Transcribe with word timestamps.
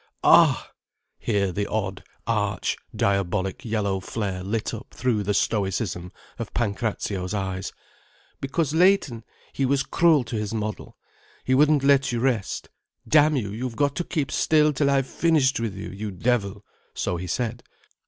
Ah!" 0.23 0.71
Here 1.19 1.51
the 1.51 1.67
odd, 1.67 2.03
arch, 2.25 2.75
diabolic 2.95 3.63
yellow 3.63 3.99
flare 3.99 4.41
lit 4.43 4.73
up 4.73 4.87
through 4.95 5.21
the 5.21 5.35
stoicism 5.35 6.11
of 6.39 6.51
Pancrazio's 6.55 7.35
eyes. 7.35 7.71
"Because 8.39 8.73
Leighton, 8.73 9.23
he 9.53 9.63
was 9.63 9.83
cruel 9.83 10.23
to 10.23 10.35
his 10.37 10.55
model. 10.55 10.97
He 11.43 11.53
wouldn't 11.53 11.83
let 11.83 12.11
you 12.11 12.19
rest. 12.19 12.69
'Damn 13.07 13.35
you, 13.35 13.51
you've 13.51 13.75
got 13.75 13.95
to 13.97 14.03
keep 14.03 14.31
still 14.31 14.73
till 14.73 14.89
I've 14.89 15.05
finished 15.05 15.59
with 15.59 15.75
you, 15.75 15.89
you 15.91 16.09
devil,' 16.09 16.65
so 16.95 17.17
he 17.17 17.27
said. 17.27 17.61